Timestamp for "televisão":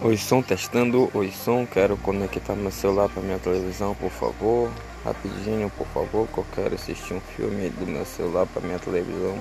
3.40-3.96, 8.78-9.36